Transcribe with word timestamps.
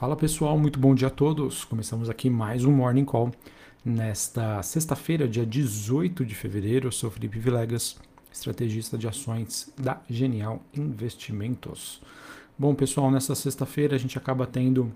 Fala 0.00 0.16
pessoal, 0.16 0.58
muito 0.58 0.80
bom 0.80 0.94
dia 0.94 1.08
a 1.08 1.10
todos. 1.10 1.62
Começamos 1.62 2.08
aqui 2.08 2.30
mais 2.30 2.64
um 2.64 2.72
Morning 2.72 3.04
Call 3.04 3.30
nesta 3.84 4.62
sexta-feira, 4.62 5.28
dia 5.28 5.44
18 5.44 6.24
de 6.24 6.34
fevereiro. 6.34 6.86
Eu 6.86 6.92
sou 6.92 7.10
Felipe 7.10 7.38
Vilegas, 7.38 7.98
estrategista 8.32 8.96
de 8.96 9.06
ações 9.06 9.70
da 9.78 10.00
Genial 10.08 10.62
Investimentos. 10.74 12.00
Bom 12.58 12.74
pessoal, 12.74 13.10
nesta 13.10 13.34
sexta-feira 13.34 13.94
a 13.94 13.98
gente 13.98 14.16
acaba 14.16 14.46
tendo 14.46 14.90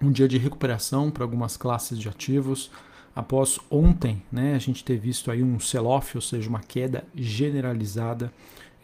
um 0.00 0.10
dia 0.10 0.26
de 0.26 0.38
recuperação 0.38 1.10
para 1.10 1.22
algumas 1.22 1.58
classes 1.58 1.98
de 1.98 2.08
ativos. 2.08 2.70
Após 3.14 3.60
ontem, 3.70 4.22
né, 4.32 4.54
a 4.54 4.58
gente 4.58 4.82
ter 4.82 4.96
visto 4.96 5.30
aí 5.30 5.42
um 5.42 5.60
sell-off, 5.60 6.16
ou 6.16 6.22
seja, 6.22 6.48
uma 6.48 6.60
queda 6.60 7.04
generalizada 7.14 8.32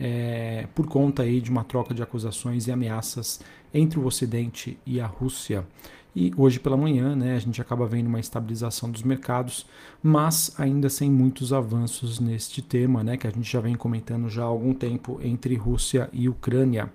é, 0.00 0.66
por 0.74 0.86
conta 0.86 1.22
aí 1.22 1.40
de 1.40 1.50
uma 1.50 1.62
troca 1.62 1.92
de 1.92 2.02
acusações 2.02 2.66
e 2.66 2.72
ameaças 2.72 3.40
entre 3.72 3.98
o 3.98 4.06
Ocidente 4.06 4.78
e 4.86 5.00
a 5.00 5.06
Rússia. 5.06 5.66
E 6.14 6.32
hoje 6.36 6.58
pela 6.58 6.76
manhã, 6.76 7.14
né, 7.14 7.36
a 7.36 7.38
gente 7.38 7.60
acaba 7.60 7.86
vendo 7.86 8.08
uma 8.08 8.18
estabilização 8.18 8.90
dos 8.90 9.02
mercados, 9.02 9.64
mas 10.02 10.52
ainda 10.58 10.88
sem 10.88 11.10
muitos 11.10 11.52
avanços 11.52 12.18
neste 12.18 12.60
tema, 12.60 13.04
né, 13.04 13.16
que 13.16 13.26
a 13.26 13.30
gente 13.30 13.50
já 13.50 13.60
vem 13.60 13.76
comentando 13.76 14.28
já 14.28 14.42
há 14.42 14.46
algum 14.46 14.74
tempo 14.74 15.20
entre 15.22 15.54
Rússia 15.54 16.08
e 16.12 16.28
Ucrânia. 16.28 16.92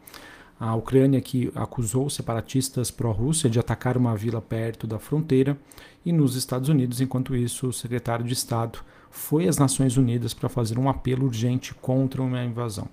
A 0.60 0.76
Ucrânia 0.76 1.22
que 1.22 1.52
acusou 1.56 2.10
separatistas 2.10 2.92
pró-Rússia 2.92 3.50
de 3.50 3.60
atacar 3.60 3.98
uma 3.98 4.16
vila 4.16 4.42
perto 4.42 4.86
da 4.86 5.00
fronteira, 5.00 5.58
e 6.05 6.12
nos 6.12 6.36
Estados 6.36 6.70
Unidos, 6.70 7.02
enquanto 7.02 7.36
isso, 7.36 7.68
o 7.68 7.74
secretário 7.74 8.26
de 8.26 8.34
Estado 8.34 8.80
foi 9.10 9.48
às 9.48 9.58
Nações 9.58 9.98
Unidas 9.98 10.34
para 10.34 10.50
fazer 10.50 10.78
um 10.78 10.90
apelo 10.90 11.26
urgente 11.26 11.74
contra 11.74 12.22
uma 12.22 12.44
invasão. 12.44 12.88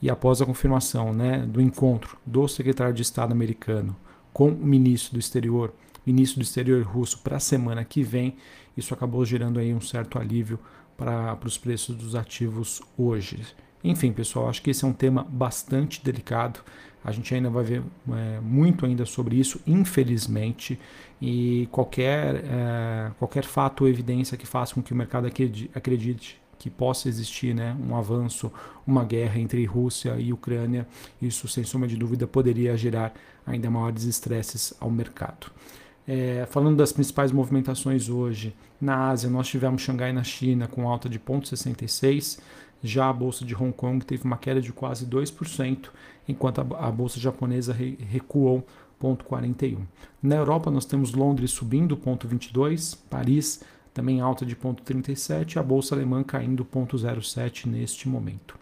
E 0.00 0.08
após 0.08 0.40
a 0.40 0.46
confirmação 0.46 1.12
né, 1.12 1.38
do 1.46 1.60
encontro 1.60 2.16
do 2.24 2.46
secretário 2.46 2.94
de 2.94 3.02
Estado 3.02 3.32
americano 3.32 3.96
com 4.32 4.48
o 4.48 4.56
ministro 4.56 5.14
do 5.14 5.20
exterior, 5.20 5.72
ministro 6.06 6.40
do 6.40 6.44
exterior 6.44 6.82
russo, 6.82 7.18
para 7.18 7.36
a 7.36 7.40
semana 7.40 7.84
que 7.84 8.02
vem, 8.02 8.36
isso 8.76 8.94
acabou 8.94 9.24
gerando 9.24 9.58
aí 9.58 9.74
um 9.74 9.80
certo 9.80 10.18
alívio 10.18 10.58
para, 10.96 11.36
os 11.44 11.58
preços 11.58 11.96
dos 11.96 12.14
ativos 12.14 12.80
hoje. 12.96 13.40
Enfim, 13.82 14.12
pessoal, 14.12 14.48
acho 14.48 14.62
que 14.62 14.70
esse 14.70 14.84
é 14.84 14.88
um 14.88 14.92
tema 14.92 15.24
bastante 15.28 16.02
delicado. 16.04 16.60
A 17.04 17.12
gente 17.12 17.32
ainda 17.34 17.48
vai 17.48 17.64
ver 17.64 17.82
é, 18.10 18.40
muito 18.40 18.84
ainda 18.84 19.06
sobre 19.06 19.36
isso, 19.36 19.60
infelizmente, 19.66 20.78
e 21.22 21.68
qualquer, 21.70 22.44
é, 22.44 23.10
qualquer 23.18 23.44
fato 23.44 23.82
ou 23.82 23.88
evidência 23.88 24.36
que 24.36 24.46
faça 24.46 24.74
com 24.74 24.82
que 24.82 24.92
o 24.92 24.96
mercado 24.96 25.26
acredite 25.26 26.40
que 26.58 26.68
possa 26.68 27.08
existir 27.08 27.54
né, 27.54 27.76
um 27.88 27.94
avanço, 27.96 28.52
uma 28.86 29.04
guerra 29.04 29.38
entre 29.38 29.64
Rússia 29.64 30.16
e 30.18 30.32
Ucrânia, 30.32 30.86
isso 31.20 31.46
sem 31.48 31.64
sombra 31.64 31.88
de 31.88 31.96
dúvida 31.96 32.26
poderia 32.26 32.76
gerar 32.76 33.14
ainda 33.46 33.70
maiores 33.70 34.04
estresses 34.04 34.74
ao 34.80 34.90
mercado. 34.90 35.50
É, 36.06 36.46
falando 36.50 36.78
das 36.78 36.92
principais 36.92 37.30
movimentações 37.30 38.08
hoje, 38.08 38.54
na 38.80 39.10
Ásia 39.10 39.28
nós 39.28 39.46
tivemos 39.46 39.82
Xangai 39.82 40.12
na 40.12 40.24
China 40.24 40.66
com 40.66 40.88
alta 40.88 41.08
de 41.08 41.18
0,66, 41.18 42.40
já 42.82 43.08
a 43.08 43.12
bolsa 43.12 43.44
de 43.44 43.54
Hong 43.54 43.72
Kong 43.72 44.04
teve 44.04 44.24
uma 44.24 44.38
queda 44.38 44.60
de 44.60 44.72
quase 44.72 45.04
2%, 45.06 45.88
enquanto 46.26 46.60
a, 46.60 46.90
bolsa 46.90 47.20
japonesa 47.20 47.72
re, 47.72 47.98
recuou 48.10 48.66
0,41. 49.02 49.78
Na 50.22 50.36
Europa 50.36 50.70
nós 50.70 50.84
temos 50.84 51.12
Londres 51.12 51.50
subindo 51.50 51.96
0,22, 51.96 52.96
Paris 53.10 53.62
também 53.98 54.20
alta 54.20 54.46
de 54.46 54.54
0,37, 54.54 55.56
a 55.56 55.62
bolsa 55.62 55.92
alemã 55.92 56.22
caindo 56.22 56.64
0,07 56.64 57.66
neste 57.66 58.08
momento. 58.08 58.56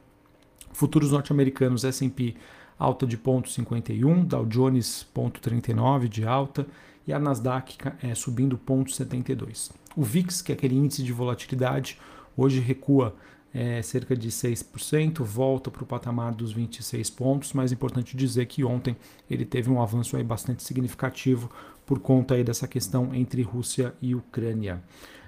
Futuros 0.72 1.12
norte-americanos 1.12 1.84
S&P 1.84 2.34
alta 2.78 3.06
de 3.06 3.18
0,51, 3.18 4.24
Dow 4.24 4.46
Jones 4.46 5.06
0,39 5.14 6.08
de 6.08 6.26
alta 6.26 6.66
e 7.06 7.12
a 7.12 7.18
Nasdaq 7.18 7.76
é, 8.02 8.14
subindo 8.14 8.58
0,72. 8.58 9.72
O 9.94 10.02
VIX, 10.02 10.40
que 10.40 10.52
é 10.52 10.54
aquele 10.54 10.74
índice 10.74 11.02
de 11.02 11.12
volatilidade, 11.12 11.98
hoje 12.34 12.58
recua 12.58 13.14
é, 13.52 13.82
cerca 13.82 14.16
de 14.16 14.30
6%, 14.30 15.22
volta 15.22 15.70
para 15.70 15.82
o 15.82 15.86
patamar 15.86 16.34
dos 16.34 16.52
26 16.52 17.10
pontos, 17.10 17.52
mas 17.52 17.72
é 17.72 17.74
importante 17.74 18.16
dizer 18.16 18.46
que 18.46 18.64
ontem 18.64 18.96
ele 19.30 19.44
teve 19.44 19.70
um 19.70 19.82
avanço 19.82 20.16
aí 20.16 20.24
bastante 20.24 20.62
significativo 20.62 21.50
por 21.86 22.00
conta 22.00 22.34
aí 22.34 22.42
dessa 22.42 22.66
questão 22.66 23.14
entre 23.14 23.42
Rússia 23.42 23.94
e 24.02 24.14
Ucrânia. 24.14 24.82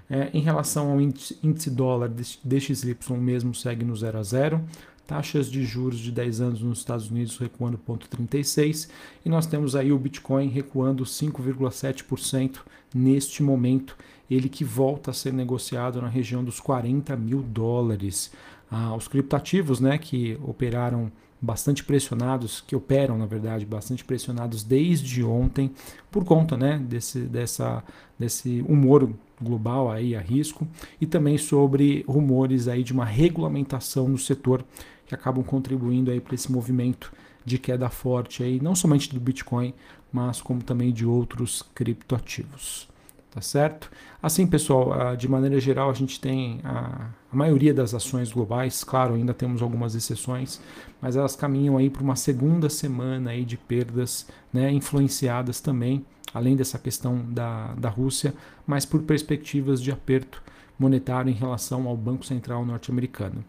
É, 0.09 0.29
em 0.33 0.41
relação 0.41 0.91
ao 0.91 0.99
índice, 0.99 1.37
índice 1.43 1.69
dólar 1.69 2.09
DXY 2.09 2.97
mesmo 3.17 3.53
segue 3.53 3.85
no 3.85 3.95
0 3.95 4.17
a 4.17 4.23
0, 4.23 4.63
taxas 5.05 5.49
de 5.49 5.63
juros 5.63 5.99
de 5.99 6.11
10 6.11 6.41
anos 6.41 6.61
nos 6.61 6.79
Estados 6.79 7.09
Unidos 7.09 7.37
recuando 7.37 7.79
0,36 7.79 8.89
e 9.25 9.29
nós 9.29 9.45
temos 9.45 9.75
aí 9.75 9.91
o 9.91 9.97
Bitcoin 9.97 10.49
recuando 10.49 11.03
5,7% 11.03 12.59
neste 12.93 13.43
momento, 13.43 13.95
ele 14.29 14.49
que 14.49 14.63
volta 14.63 15.11
a 15.11 15.13
ser 15.13 15.33
negociado 15.33 16.01
na 16.01 16.07
região 16.07 16.43
dos 16.43 16.59
40 16.59 17.15
mil 17.15 17.41
dólares. 17.41 18.31
Ah, 18.69 18.95
os 18.95 19.07
criptativos 19.07 19.79
né, 19.79 19.97
que 19.97 20.37
operaram 20.43 21.11
bastante 21.41 21.83
pressionados, 21.83 22.61
que 22.61 22.75
operam, 22.75 23.17
na 23.17 23.25
verdade, 23.25 23.65
bastante 23.65 24.03
pressionados 24.03 24.63
desde 24.63 25.23
ontem, 25.23 25.71
por 26.11 26.25
conta 26.25 26.57
né, 26.57 26.77
desse, 26.77 27.21
dessa, 27.21 27.83
desse 28.17 28.63
humor 28.67 29.09
global 29.41 29.89
aí 29.89 30.15
a 30.15 30.19
risco, 30.19 30.67
e 30.99 31.05
também 31.05 31.37
sobre 31.37 32.03
rumores 32.07 32.67
aí 32.67 32.83
de 32.83 32.91
uma 32.91 33.05
regulamentação 33.05 34.07
no 34.07 34.17
setor 34.17 34.65
que 35.05 35.15
acabam 35.15 35.43
contribuindo 35.43 36.11
aí 36.11 36.19
para 36.19 36.35
esse 36.35 36.51
movimento 36.51 37.11
de 37.45 37.57
queda 37.57 37.89
forte 37.89 38.43
aí, 38.43 38.59
não 38.61 38.75
somente 38.75 39.13
do 39.13 39.19
Bitcoin, 39.19 39.73
mas 40.11 40.41
como 40.41 40.61
também 40.61 40.91
de 40.91 41.05
outros 41.05 41.63
criptoativos 41.73 42.89
tá 43.31 43.41
certo? 43.41 43.91
Assim, 44.21 44.45
pessoal, 44.47 44.93
ah, 44.93 45.15
de 45.15 45.27
maneira 45.27 45.59
geral, 45.59 45.89
a 45.89 45.93
gente 45.93 46.19
tem 46.19 46.59
a, 46.63 47.09
a, 47.31 47.35
maioria 47.35 47.73
das 47.73 47.93
ações 47.93 48.31
globais, 48.31 48.83
claro, 48.83 49.15
ainda 49.15 49.33
temos 49.33 49.61
algumas 49.61 49.95
exceções, 49.95 50.59
mas 51.01 51.15
elas 51.15 51.35
caminham 51.35 51.77
aí 51.77 51.89
para 51.89 52.03
uma 52.03 52.15
segunda 52.15 52.69
semana 52.69 53.31
aí 53.31 53.45
de 53.45 53.57
perdas, 53.57 54.27
né, 54.51 54.71
influenciadas 54.71 55.59
também, 55.59 56.05
além 56.33 56.55
dessa 56.55 56.77
questão 56.77 57.23
da, 57.29 57.73
da 57.75 57.89
Rússia, 57.89 58.33
mas 58.65 58.85
por 58.85 59.01
perspectivas 59.03 59.81
de 59.81 59.91
aperto 59.91 60.41
monetário 60.77 61.29
em 61.29 61.35
relação 61.35 61.87
ao 61.87 61.97
Banco 61.97 62.25
Central 62.25 62.65
norte-americano. 62.65 63.43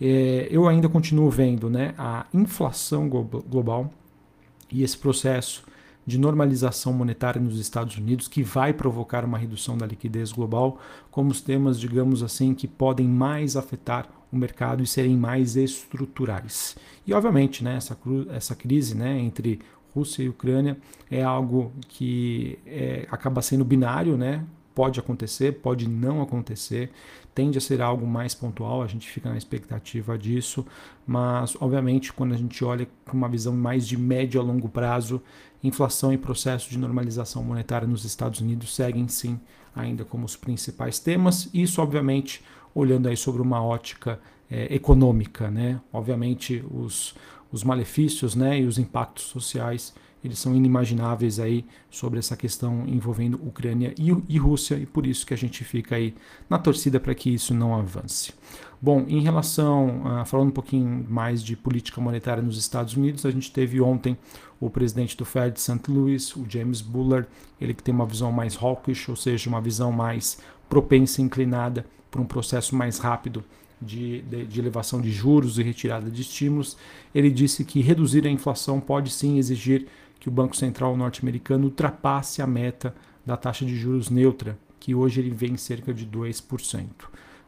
É, 0.00 0.48
eu 0.50 0.66
ainda 0.66 0.88
continuo 0.88 1.30
vendo 1.30 1.68
né, 1.68 1.94
a 1.98 2.24
inflação 2.32 3.08
global 3.08 3.90
e 4.72 4.82
esse 4.82 4.96
processo 4.96 5.62
de 6.10 6.18
normalização 6.18 6.92
monetária 6.92 7.40
nos 7.40 7.58
Estados 7.58 7.96
Unidos, 7.96 8.26
que 8.26 8.42
vai 8.42 8.72
provocar 8.72 9.24
uma 9.24 9.38
redução 9.38 9.78
da 9.78 9.86
liquidez 9.86 10.32
global, 10.32 10.80
como 11.08 11.30
os 11.30 11.40
temas, 11.40 11.78
digamos 11.78 12.22
assim, 12.22 12.52
que 12.52 12.66
podem 12.66 13.06
mais 13.06 13.56
afetar 13.56 14.08
o 14.32 14.36
mercado 14.36 14.82
e 14.82 14.86
serem 14.86 15.16
mais 15.16 15.54
estruturais. 15.56 16.76
E, 17.06 17.14
obviamente, 17.14 17.62
né, 17.62 17.76
essa, 17.76 17.96
essa 18.30 18.56
crise 18.56 18.96
né, 18.96 19.20
entre 19.20 19.60
Rússia 19.94 20.24
e 20.24 20.28
Ucrânia 20.28 20.76
é 21.08 21.22
algo 21.22 21.72
que 21.88 22.58
é, 22.66 23.06
acaba 23.10 23.40
sendo 23.40 23.64
binário, 23.64 24.16
né? 24.16 24.44
Pode 24.74 25.00
acontecer, 25.00 25.60
pode 25.60 25.88
não 25.88 26.22
acontecer, 26.22 26.90
tende 27.34 27.58
a 27.58 27.60
ser 27.60 27.80
algo 27.82 28.06
mais 28.06 28.34
pontual, 28.34 28.82
a 28.82 28.86
gente 28.86 29.08
fica 29.08 29.28
na 29.28 29.36
expectativa 29.36 30.16
disso, 30.16 30.64
mas 31.06 31.56
obviamente 31.60 32.12
quando 32.12 32.34
a 32.34 32.36
gente 32.36 32.64
olha 32.64 32.88
com 33.06 33.16
uma 33.16 33.28
visão 33.28 33.54
mais 33.54 33.86
de 33.86 33.96
médio 33.96 34.40
a 34.40 34.44
longo 34.44 34.68
prazo, 34.68 35.20
inflação 35.62 36.12
e 36.12 36.18
processo 36.18 36.70
de 36.70 36.78
normalização 36.78 37.42
monetária 37.42 37.86
nos 37.86 38.04
Estados 38.04 38.40
Unidos 38.40 38.74
seguem 38.74 39.08
sim 39.08 39.38
ainda 39.74 40.04
como 40.04 40.24
os 40.24 40.36
principais 40.36 40.98
temas, 40.98 41.48
isso 41.52 41.80
obviamente 41.82 42.42
olhando 42.74 43.08
aí 43.08 43.16
sobre 43.16 43.42
uma 43.42 43.62
ótica 43.62 44.20
é, 44.50 44.74
econômica, 44.74 45.50
né? 45.50 45.80
Obviamente 45.92 46.64
os, 46.70 47.14
os 47.52 47.62
malefícios, 47.64 48.34
né, 48.34 48.60
e 48.60 48.66
os 48.66 48.78
impactos 48.78 49.24
sociais 49.24 49.94
eles 50.22 50.38
são 50.38 50.54
inimagináveis 50.54 51.40
aí 51.40 51.64
sobre 51.90 52.18
essa 52.18 52.36
questão 52.36 52.84
envolvendo 52.86 53.40
Ucrânia 53.42 53.94
e, 53.98 54.14
e 54.28 54.38
Rússia 54.38 54.76
e 54.76 54.86
por 54.86 55.06
isso 55.06 55.26
que 55.26 55.34
a 55.34 55.36
gente 55.36 55.64
fica 55.64 55.96
aí 55.96 56.14
na 56.48 56.58
torcida 56.58 57.00
para 57.00 57.14
que 57.14 57.32
isso 57.32 57.54
não 57.54 57.74
avance. 57.74 58.32
Bom, 58.82 59.04
em 59.08 59.20
relação, 59.20 60.02
uh, 60.04 60.24
falando 60.24 60.48
um 60.48 60.52
pouquinho 60.52 61.06
mais 61.08 61.42
de 61.42 61.54
política 61.54 62.00
monetária 62.00 62.42
nos 62.42 62.56
Estados 62.58 62.96
Unidos, 62.96 63.26
a 63.26 63.30
gente 63.30 63.52
teve 63.52 63.80
ontem 63.80 64.16
o 64.58 64.70
presidente 64.70 65.16
do 65.16 65.24
Fed 65.24 65.54
de 65.54 65.60
St. 65.60 65.80
Louis, 65.88 66.34
o 66.34 66.46
James 66.48 66.80
Bullard, 66.80 67.28
ele 67.60 67.74
que 67.74 67.82
tem 67.82 67.94
uma 67.94 68.06
visão 68.06 68.32
mais 68.32 68.56
hawkish, 68.56 69.08
ou 69.08 69.16
seja, 69.16 69.48
uma 69.48 69.60
visão 69.60 69.92
mais 69.92 70.38
propensa 70.68 71.20
inclinada 71.20 71.84
para 72.10 72.20
um 72.20 72.26
processo 72.26 72.74
mais 72.74 72.98
rápido 72.98 73.44
de, 73.80 74.22
de, 74.22 74.46
de, 74.46 74.60
elevação 74.60 75.00
de 75.00 75.10
juros 75.10 75.58
e 75.58 75.62
retirada 75.62 76.10
de 76.10 76.22
estímulos, 76.22 76.76
ele 77.14 77.30
disse 77.30 77.64
que 77.64 77.80
reduzir 77.80 78.26
a 78.26 78.30
inflação 78.30 78.80
pode 78.80 79.10
sim 79.10 79.38
exigir 79.38 79.86
que 80.20 80.28
o 80.28 80.32
Banco 80.32 80.54
Central 80.54 80.96
norte-americano 80.96 81.64
ultrapasse 81.64 82.42
a 82.42 82.46
meta 82.46 82.94
da 83.24 83.36
taxa 83.36 83.64
de 83.64 83.74
juros 83.74 84.10
neutra, 84.10 84.58
que 84.78 84.94
hoje 84.94 85.20
ele 85.20 85.30
vem 85.30 85.52
em 85.52 85.56
cerca 85.56 85.92
de 85.92 86.06
2%. 86.06 86.86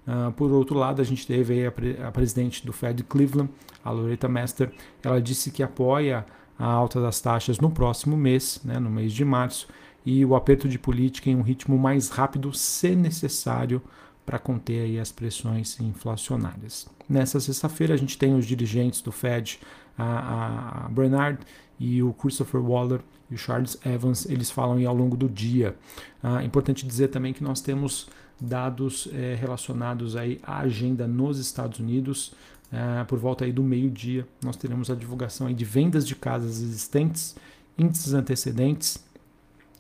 Uh, 0.05 0.33
por 0.33 0.51
outro 0.51 0.77
lado, 0.77 1.01
a 1.01 1.05
gente 1.05 1.27
teve 1.27 1.65
a, 1.65 1.71
pre 1.71 1.97
a, 2.03 2.11
presidente 2.11 2.67
do 2.67 2.73
Fed 2.73 3.05
Cleveland, 3.05 3.51
a 3.85 3.91
Loretta 3.91 4.29
Mester, 4.29 4.73
ela 5.03 5.21
disse 5.21 5.51
que 5.51 5.63
apoia 5.63 6.27
a 6.59 6.67
alta 6.67 7.01
das 7.01 7.21
taxas 7.21 7.61
no 7.61 7.71
próximo 7.71 8.17
mês, 8.17 8.61
né, 8.65 8.79
no 8.79 8.91
mês 8.91 9.13
de 9.13 9.25
março, 9.25 9.69
e 10.05 10.25
o 10.25 10.35
aperto 10.35 10.69
de 10.69 10.79
política 10.79 11.31
em 11.31 11.37
um 11.37 11.43
ritmo 11.43 11.79
mais 11.79 12.09
rápido, 12.09 12.53
se 12.53 12.97
necessário, 12.97 13.81
para 14.25 14.39
conter 14.39 14.83
aí 14.83 14.99
as 14.99 15.13
pressões 15.13 15.79
inflacionárias. 15.81 16.89
Nessa 17.09 17.41
sexta-feira, 17.41 17.95
a 17.95 17.97
gente 17.97 18.17
tem 18.17 18.35
os 18.35 18.47
dirigentes 18.47 19.03
do 19.03 19.13
Fed, 19.13 19.61
a, 19.99 20.87
a 20.87 20.89
Bernard 20.89 21.39
e 21.83 22.01
o 22.01 22.13
Christopher 22.13 22.61
Waller 22.61 23.01
e 23.29 23.35
o 23.35 23.39
Charles 23.39 23.77
Evans, 23.85 24.25
eles 24.27 24.53
falam 24.53 24.87
ao 24.87 24.95
longo 24.95 25.17
do 25.17 25.29
dia. 25.29 25.75
Ah, 26.23 26.45
importante 26.45 26.87
dizer 26.87 27.09
também 27.09 27.33
que 27.33 27.43
nós 27.43 27.61
temos 27.61 28.09
dados 28.41 29.09
é, 29.13 29.35
relacionados 29.35 30.15
aí 30.15 30.39
à 30.45 30.61
agenda 30.61 31.09
nos 31.09 31.39
Estados 31.39 31.81
Unidos. 31.81 32.35
É, 32.73 33.05
por 33.05 33.19
volta 33.19 33.45
aí 33.45 33.53
do 33.53 33.65
meio-dia, 33.65 34.27
nós 34.45 34.57
teremos 34.57 34.91
a 34.91 34.95
divulgação 34.95 35.49
aí 35.49 35.55
de 35.55 35.65
vendas 35.65 36.07
de 36.07 36.15
casas 36.15 36.63
existentes, 36.63 37.35
índices 37.77 38.15
antecedentes. 38.15 39.05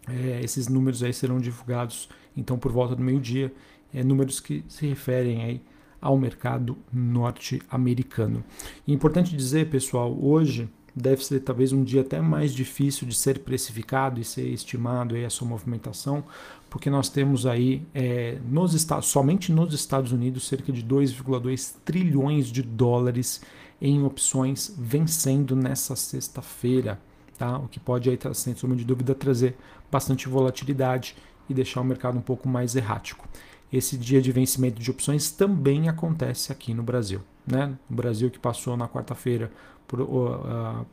É, 0.08 0.40
esses 0.42 0.66
números 0.66 1.02
aí 1.04 1.12
serão 1.12 1.38
divulgados 1.38 2.08
então 2.36 2.58
por 2.58 2.72
volta 2.72 2.96
do 2.96 3.02
meio-dia, 3.02 3.52
é, 3.94 4.02
números 4.02 4.40
que 4.40 4.64
se 4.68 4.86
referem 4.86 5.42
aí 5.42 5.62
ao 6.00 6.18
mercado 6.18 6.76
norte-americano. 6.92 8.42
Importante 8.88 9.36
dizer, 9.36 9.70
pessoal, 9.70 10.12
hoje 10.20 10.68
deve 10.94 11.24
ser 11.24 11.40
talvez 11.40 11.72
um 11.72 11.82
dia 11.82 12.02
até 12.02 12.20
mais 12.20 12.52
difícil 12.52 13.06
de 13.06 13.14
ser 13.14 13.40
precificado 13.40 14.20
e 14.20 14.24
ser 14.24 14.46
estimado 14.46 15.14
aí 15.14 15.24
a 15.24 15.30
sua 15.30 15.48
movimentação, 15.48 16.24
porque 16.68 16.90
nós 16.90 17.08
temos 17.08 17.46
aí 17.46 17.82
é, 17.94 18.38
nos 18.48 18.74
Estados, 18.74 19.06
somente 19.06 19.50
nos 19.52 19.72
Estados 19.74 20.12
Unidos 20.12 20.46
cerca 20.46 20.72
de 20.72 20.82
2,2 20.82 21.76
trilhões 21.84 22.48
de 22.48 22.62
dólares 22.62 23.40
em 23.80 24.04
opções 24.04 24.74
vencendo 24.78 25.56
nessa 25.56 25.96
sexta-feira, 25.96 27.00
tá? 27.36 27.58
O 27.58 27.68
que 27.68 27.80
pode 27.80 28.08
aí, 28.08 28.18
sem 28.34 28.54
sombra 28.54 28.76
de 28.76 28.84
dúvida, 28.84 29.14
trazer 29.14 29.56
bastante 29.90 30.28
volatilidade 30.28 31.16
e 31.48 31.54
deixar 31.54 31.80
o 31.80 31.84
mercado 31.84 32.16
um 32.16 32.22
pouco 32.22 32.48
mais 32.48 32.76
errático. 32.76 33.26
Esse 33.72 33.96
dia 33.96 34.20
de 34.20 34.30
vencimento 34.30 34.80
de 34.80 34.90
opções 34.90 35.30
também 35.30 35.88
acontece 35.88 36.52
aqui 36.52 36.72
no 36.74 36.82
Brasil, 36.82 37.22
né? 37.46 37.76
O 37.90 37.94
Brasil 37.94 38.30
que 38.30 38.38
passou 38.38 38.76
na 38.76 38.86
quarta-feira 38.86 39.50
por 39.92 40.00
uh, 40.00 40.86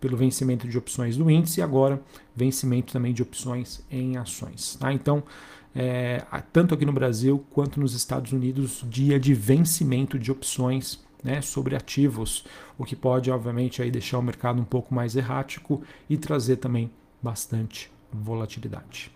pelo 0.00 0.16
vencimento 0.16 0.66
de 0.66 0.76
opções 0.76 1.16
do 1.16 1.30
índice 1.30 1.60
e 1.60 1.62
agora 1.62 2.02
vencimento 2.34 2.92
também 2.92 3.12
de 3.12 3.22
opções 3.22 3.84
em 3.88 4.16
ações. 4.16 4.74
Tá? 4.76 4.92
Então, 4.92 5.22
é, 5.72 6.24
tanto 6.52 6.74
aqui 6.74 6.84
no 6.84 6.92
Brasil 6.92 7.44
quanto 7.50 7.78
nos 7.78 7.94
Estados 7.94 8.32
Unidos, 8.32 8.84
dia 8.88 9.20
de 9.20 9.34
vencimento 9.34 10.18
de 10.18 10.32
opções 10.32 11.04
né, 11.22 11.40
sobre 11.42 11.76
ativos, 11.76 12.44
o 12.76 12.84
que 12.84 12.96
pode, 12.96 13.30
obviamente, 13.30 13.82
aí 13.82 13.90
deixar 13.90 14.18
o 14.18 14.22
mercado 14.22 14.60
um 14.60 14.64
pouco 14.64 14.92
mais 14.92 15.14
errático 15.14 15.82
e 16.08 16.16
trazer 16.16 16.56
também 16.56 16.90
bastante 17.22 17.92
volatilidade. 18.12 19.12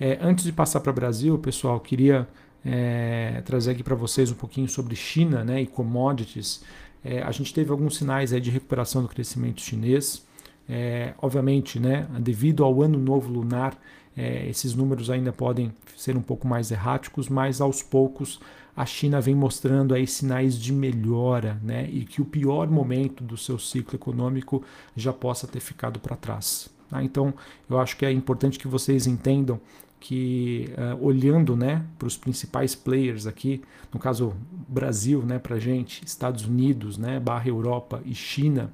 É, 0.00 0.18
antes 0.20 0.44
de 0.44 0.52
passar 0.52 0.80
para 0.80 0.90
o 0.90 0.94
Brasil, 0.94 1.38
pessoal, 1.38 1.78
queria 1.78 2.26
é, 2.64 3.42
trazer 3.44 3.72
aqui 3.72 3.82
para 3.82 3.94
vocês 3.94 4.30
um 4.30 4.34
pouquinho 4.34 4.68
sobre 4.68 4.96
China 4.96 5.44
né, 5.44 5.60
e 5.60 5.66
commodities. 5.66 6.64
É, 7.04 7.22
a 7.22 7.30
gente 7.30 7.52
teve 7.52 7.70
alguns 7.70 7.96
sinais 7.96 8.32
aí 8.32 8.40
de 8.40 8.50
recuperação 8.50 9.02
do 9.02 9.08
crescimento 9.08 9.60
chinês. 9.60 10.24
É, 10.68 11.14
obviamente, 11.18 11.80
né, 11.80 12.06
devido 12.20 12.64
ao 12.64 12.82
ano 12.82 12.98
novo 12.98 13.30
lunar, 13.30 13.76
é, 14.16 14.48
esses 14.48 14.74
números 14.74 15.10
ainda 15.10 15.32
podem 15.32 15.72
ser 15.96 16.16
um 16.16 16.22
pouco 16.22 16.46
mais 16.46 16.70
erráticos, 16.70 17.28
mas 17.28 17.60
aos 17.60 17.82
poucos 17.82 18.40
a 18.74 18.86
China 18.86 19.20
vem 19.20 19.34
mostrando 19.34 19.94
aí 19.94 20.06
sinais 20.06 20.58
de 20.58 20.72
melhora, 20.72 21.60
né, 21.62 21.88
e 21.90 22.04
que 22.04 22.22
o 22.22 22.24
pior 22.24 22.70
momento 22.70 23.22
do 23.22 23.36
seu 23.36 23.58
ciclo 23.58 23.96
econômico 23.96 24.62
já 24.96 25.12
possa 25.12 25.46
ter 25.46 25.60
ficado 25.60 26.00
para 26.00 26.16
trás. 26.16 26.70
Tá? 26.88 27.02
Então, 27.02 27.34
eu 27.68 27.78
acho 27.78 27.96
que 27.96 28.06
é 28.06 28.12
importante 28.12 28.58
que 28.58 28.68
vocês 28.68 29.06
entendam 29.06 29.60
que 30.02 30.68
uh, 30.76 31.06
olhando 31.06 31.56
né, 31.56 31.84
para 31.96 32.08
os 32.08 32.16
principais 32.16 32.74
players 32.74 33.24
aqui, 33.24 33.62
no 33.94 34.00
caso 34.00 34.34
Brasil 34.68 35.22
né, 35.22 35.38
para 35.38 35.60
gente, 35.60 36.04
Estados 36.04 36.44
Unidos, 36.44 36.98
né, 36.98 37.20
barra 37.20 37.46
Europa 37.46 38.02
e 38.04 38.12
China, 38.12 38.72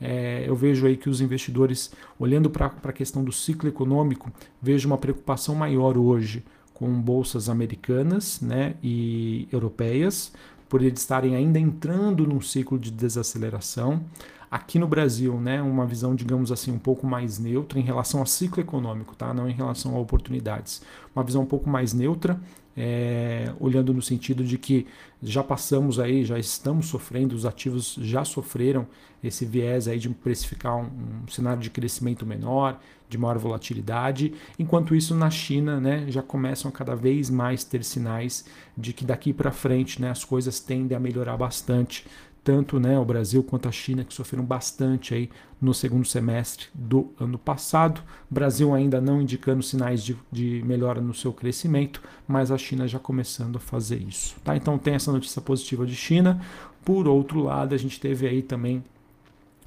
é, 0.00 0.44
eu 0.46 0.54
vejo 0.54 0.86
aí 0.86 0.96
que 0.96 1.10
os 1.10 1.20
investidores, 1.20 1.90
olhando 2.16 2.48
para 2.48 2.72
a 2.84 2.92
questão 2.92 3.24
do 3.24 3.32
ciclo 3.32 3.68
econômico, 3.68 4.30
vejo 4.62 4.86
uma 4.86 4.96
preocupação 4.96 5.56
maior 5.56 5.98
hoje 5.98 6.44
com 6.72 6.88
bolsas 7.00 7.48
americanas 7.48 8.40
né, 8.40 8.74
e 8.80 9.48
europeias, 9.50 10.32
por 10.68 10.80
eles 10.80 11.00
estarem 11.00 11.34
ainda 11.34 11.58
entrando 11.58 12.24
num 12.24 12.40
ciclo 12.40 12.78
de 12.78 12.92
desaceleração. 12.92 14.04
Aqui 14.50 14.78
no 14.78 14.88
Brasil, 14.88 15.38
né, 15.38 15.60
uma 15.60 15.84
visão, 15.84 16.14
digamos 16.14 16.50
assim, 16.50 16.72
um 16.72 16.78
pouco 16.78 17.06
mais 17.06 17.38
neutra 17.38 17.78
em 17.78 17.82
relação 17.82 18.20
ao 18.20 18.26
ciclo 18.26 18.62
econômico, 18.62 19.14
tá? 19.14 19.34
não 19.34 19.48
em 19.48 19.52
relação 19.52 19.94
a 19.94 19.98
oportunidades. 19.98 20.82
Uma 21.14 21.22
visão 21.22 21.42
um 21.42 21.46
pouco 21.46 21.68
mais 21.68 21.92
neutra, 21.92 22.40
é, 22.80 23.52
olhando 23.58 23.92
no 23.92 24.00
sentido 24.00 24.44
de 24.44 24.56
que 24.56 24.86
já 25.22 25.42
passamos 25.42 25.98
aí, 25.98 26.24
já 26.24 26.38
estamos 26.38 26.86
sofrendo, 26.86 27.34
os 27.34 27.44
ativos 27.44 27.98
já 28.00 28.24
sofreram 28.24 28.86
esse 29.22 29.44
viés 29.44 29.88
aí 29.88 29.98
de 29.98 30.08
precificar 30.08 30.76
um, 30.76 30.88
um 31.24 31.28
cenário 31.28 31.60
de 31.60 31.70
crescimento 31.70 32.24
menor, 32.24 32.78
de 33.08 33.18
maior 33.18 33.36
volatilidade, 33.38 34.32
enquanto 34.58 34.94
isso 34.94 35.14
na 35.14 35.28
China 35.28 35.80
né, 35.80 36.04
já 36.08 36.22
começam 36.22 36.68
a 36.68 36.72
cada 36.72 36.94
vez 36.94 37.28
mais 37.30 37.64
ter 37.64 37.82
sinais 37.82 38.44
de 38.76 38.92
que 38.92 39.04
daqui 39.04 39.32
para 39.32 39.50
frente 39.50 40.00
né, 40.00 40.10
as 40.10 40.24
coisas 40.24 40.60
tendem 40.60 40.96
a 40.96 41.00
melhorar 41.00 41.36
bastante 41.36 42.06
tanto 42.48 42.80
né, 42.80 42.98
o 42.98 43.04
Brasil 43.04 43.42
quanto 43.42 43.68
a 43.68 43.70
China, 43.70 44.02
que 44.02 44.14
sofreram 44.14 44.42
bastante 44.42 45.12
aí 45.12 45.28
no 45.60 45.74
segundo 45.74 46.06
semestre 46.06 46.68
do 46.72 47.12
ano 47.20 47.36
passado. 47.36 48.00
Brasil 48.30 48.72
ainda 48.72 49.02
não 49.02 49.20
indicando 49.20 49.62
sinais 49.62 50.02
de, 50.02 50.16
de 50.32 50.62
melhora 50.64 50.98
no 50.98 51.12
seu 51.12 51.30
crescimento, 51.30 52.00
mas 52.26 52.50
a 52.50 52.56
China 52.56 52.88
já 52.88 52.98
começando 52.98 53.56
a 53.56 53.60
fazer 53.60 53.98
isso. 53.98 54.34
Tá? 54.42 54.56
Então 54.56 54.78
tem 54.78 54.94
essa 54.94 55.12
notícia 55.12 55.42
positiva 55.42 55.84
de 55.84 55.94
China. 55.94 56.40
Por 56.86 57.06
outro 57.06 57.42
lado, 57.42 57.74
a 57.74 57.78
gente 57.78 58.00
teve 58.00 58.26
aí 58.26 58.40
também 58.40 58.82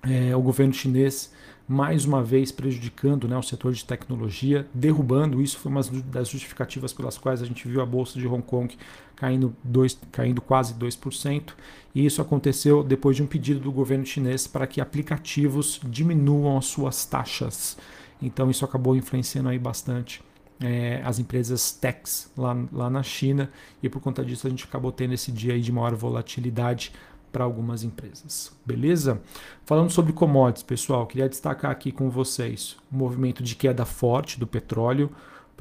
é, 0.03 0.35
o 0.35 0.41
governo 0.41 0.73
chinês 0.73 1.31
mais 1.67 2.03
uma 2.03 2.21
vez 2.21 2.51
prejudicando 2.51 3.29
né, 3.29 3.37
o 3.37 3.41
setor 3.41 3.71
de 3.71 3.85
tecnologia, 3.85 4.67
derrubando. 4.73 5.41
Isso 5.41 5.57
foi 5.57 5.71
uma 5.71 5.81
das 5.81 6.27
justificativas 6.27 6.91
pelas 6.91 7.17
quais 7.17 7.41
a 7.41 7.45
gente 7.45 7.65
viu 7.65 7.81
a 7.81 7.85
bolsa 7.85 8.19
de 8.19 8.27
Hong 8.27 8.41
Kong 8.41 8.75
caindo, 9.15 9.55
dois, 9.63 9.97
caindo 10.11 10.41
quase 10.41 10.73
2%. 10.73 11.53
E 11.95 12.05
isso 12.05 12.21
aconteceu 12.21 12.83
depois 12.83 13.15
de 13.15 13.23
um 13.23 13.27
pedido 13.27 13.61
do 13.61 13.71
governo 13.71 14.05
chinês 14.05 14.47
para 14.47 14.67
que 14.67 14.81
aplicativos 14.81 15.79
diminuam 15.83 16.57
as 16.57 16.65
suas 16.65 17.05
taxas. 17.05 17.77
Então 18.21 18.51
isso 18.51 18.65
acabou 18.65 18.95
influenciando 18.95 19.47
aí 19.47 19.57
bastante 19.57 20.21
é, 20.61 21.01
as 21.03 21.19
empresas 21.19 21.71
techs 21.71 22.31
lá, 22.37 22.55
lá 22.71 22.89
na 22.89 23.01
China 23.01 23.49
e 23.81 23.89
por 23.89 23.99
conta 23.99 24.23
disso 24.23 24.45
a 24.45 24.49
gente 24.49 24.63
acabou 24.65 24.91
tendo 24.91 25.13
esse 25.13 25.31
dia 25.31 25.53
aí 25.53 25.61
de 25.61 25.71
maior 25.71 25.95
volatilidade 25.95 26.91
para 27.31 27.43
algumas 27.43 27.83
empresas. 27.83 28.51
Beleza? 28.65 29.21
Falando 29.65 29.89
sobre 29.89 30.13
commodities, 30.13 30.63
pessoal, 30.63 31.07
queria 31.07 31.29
destacar 31.29 31.71
aqui 31.71 31.91
com 31.91 32.09
vocês 32.09 32.77
o 32.91 32.95
movimento 32.95 33.41
de 33.41 33.55
queda 33.55 33.85
forte 33.85 34.39
do 34.39 34.45
petróleo. 34.45 35.09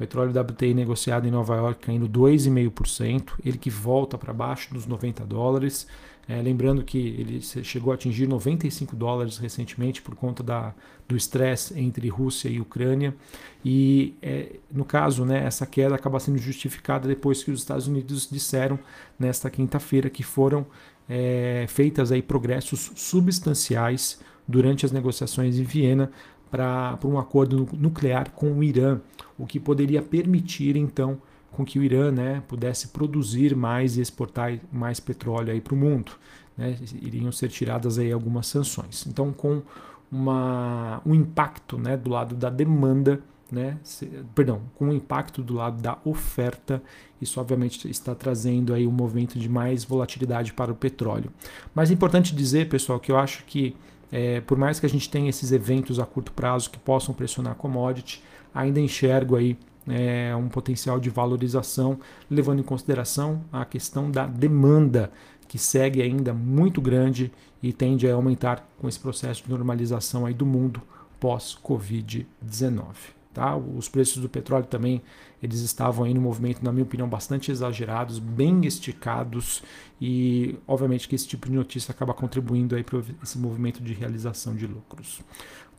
Petróleo 0.01 0.31
WTI 0.31 0.73
negociado 0.73 1.27
em 1.27 1.31
Nova 1.31 1.55
York 1.55 1.85
caindo 1.85 2.09
2,5%, 2.09 3.33
ele 3.45 3.59
que 3.59 3.69
volta 3.69 4.17
para 4.17 4.33
baixo 4.33 4.73
dos 4.73 4.87
90 4.87 5.23
dólares. 5.27 5.85
É, 6.27 6.41
lembrando 6.41 6.83
que 6.83 6.97
ele 6.97 7.39
chegou 7.41 7.91
a 7.91 7.95
atingir 7.95 8.27
95 8.27 8.95
dólares 8.95 9.37
recentemente 9.37 10.01
por 10.01 10.15
conta 10.15 10.41
da, 10.41 10.73
do 11.07 11.15
estresse 11.15 11.79
entre 11.79 12.07
Rússia 12.09 12.49
e 12.49 12.59
Ucrânia. 12.59 13.15
E 13.63 14.15
é, 14.23 14.55
no 14.71 14.85
caso, 14.85 15.23
né, 15.23 15.45
essa 15.45 15.67
queda 15.67 15.93
acaba 15.93 16.19
sendo 16.19 16.39
justificada 16.39 17.07
depois 17.07 17.43
que 17.43 17.51
os 17.51 17.59
Estados 17.59 17.85
Unidos 17.85 18.27
disseram 18.31 18.79
nesta 19.19 19.51
quinta-feira 19.51 20.09
que 20.09 20.23
foram 20.23 20.65
é, 21.07 21.65
feitas 21.67 22.11
aí 22.11 22.23
progressos 22.23 22.91
substanciais 22.95 24.19
durante 24.47 24.83
as 24.83 24.91
negociações 24.91 25.59
em 25.59 25.63
Viena 25.63 26.11
para 26.51 26.99
um 27.05 27.17
acordo 27.17 27.67
nuclear 27.73 28.29
com 28.31 28.51
o 28.51 28.63
Irã, 28.63 28.99
o 29.37 29.47
que 29.47 29.59
poderia 29.59 30.01
permitir 30.01 30.75
então 30.75 31.17
com 31.51 31.65
que 31.65 31.79
o 31.79 31.83
Irã 31.83 32.11
né, 32.11 32.43
pudesse 32.47 32.89
produzir 32.89 33.55
mais 33.55 33.97
e 33.97 34.01
exportar 34.01 34.59
mais 34.71 34.99
petróleo 34.99 35.59
para 35.61 35.73
o 35.73 35.77
mundo. 35.77 36.11
Né? 36.57 36.77
Iriam 37.01 37.31
ser 37.31 37.49
tiradas 37.49 37.97
aí 37.97 38.11
algumas 38.11 38.47
sanções. 38.47 39.05
Então, 39.07 39.33
com 39.33 39.61
uma, 40.11 41.01
um 41.05 41.15
impacto 41.15 41.77
né, 41.77 41.97
do 41.97 42.09
lado 42.09 42.35
da 42.35 42.49
demanda 42.49 43.21
né, 43.51 43.77
se, 43.83 44.05
perdão, 44.33 44.61
com 44.75 44.89
o 44.89 44.93
impacto 44.93 45.43
do 45.43 45.55
lado 45.55 45.81
da 45.81 45.97
oferta, 46.05 46.81
isso 47.21 47.39
obviamente 47.39 47.89
está 47.89 48.15
trazendo 48.15 48.73
aí 48.73 48.87
um 48.87 48.91
movimento 48.91 49.37
de 49.37 49.49
mais 49.49 49.83
volatilidade 49.83 50.53
para 50.53 50.71
o 50.71 50.75
petróleo. 50.75 51.31
Mas 51.75 51.91
é 51.91 51.93
importante 51.93 52.33
dizer, 52.33 52.69
pessoal, 52.69 52.99
que 52.99 53.11
eu 53.11 53.17
acho 53.17 53.43
que 53.43 53.75
é, 54.11 54.41
por 54.41 54.57
mais 54.57 54.79
que 54.79 54.85
a 54.85 54.89
gente 54.89 55.09
tenha 55.09 55.29
esses 55.29 55.51
eventos 55.51 55.99
a 55.99 56.05
curto 56.05 56.31
prazo 56.31 56.69
que 56.69 56.77
possam 56.77 57.13
pressionar 57.13 57.53
a 57.53 57.55
commodity, 57.55 58.21
ainda 58.53 58.79
enxergo 58.79 59.35
aí 59.35 59.57
é, 59.87 60.35
um 60.35 60.49
potencial 60.49 60.99
de 60.99 61.09
valorização, 61.09 61.99
levando 62.29 62.59
em 62.59 62.63
consideração 62.63 63.43
a 63.51 63.65
questão 63.65 64.11
da 64.11 64.27
demanda, 64.27 65.11
que 65.47 65.57
segue 65.57 66.01
ainda 66.01 66.33
muito 66.33 66.81
grande 66.81 67.31
e 67.61 67.73
tende 67.73 68.07
a 68.07 68.13
aumentar 68.13 68.67
com 68.79 68.87
esse 68.87 68.99
processo 68.99 69.43
de 69.43 69.49
normalização 69.49 70.25
aí 70.25 70.33
do 70.33 70.45
mundo 70.45 70.81
pós-Covid-19. 71.19 73.20
Tá? 73.33 73.55
Os 73.55 73.87
preços 73.87 74.21
do 74.21 74.27
petróleo 74.27 74.65
também 74.65 75.01
eles 75.41 75.61
estavam 75.61 76.05
aí 76.05 76.13
no 76.13 76.21
movimento, 76.21 76.63
na 76.63 76.71
minha 76.71 76.83
opinião, 76.83 77.07
bastante 77.07 77.51
exagerados, 77.51 78.19
bem 78.19 78.63
esticados 78.65 79.63
e 79.99 80.55
obviamente 80.67 81.07
que 81.07 81.15
esse 81.15 81.27
tipo 81.27 81.47
de 81.47 81.55
notícia 81.55 81.91
acaba 81.91 82.13
contribuindo 82.13 82.75
aí 82.75 82.83
para 82.83 83.01
esse 83.23 83.39
movimento 83.39 83.81
de 83.81 83.93
realização 83.93 84.55
de 84.55 84.67
lucros. 84.67 85.21